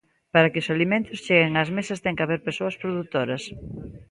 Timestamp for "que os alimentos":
0.51-1.21